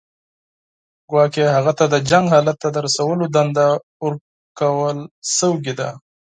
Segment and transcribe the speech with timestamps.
[1.09, 3.67] ګواکې هغه ته د جنګ حالت ته رسولو دنده
[4.03, 4.97] ورکړل
[5.37, 5.89] شوې وه.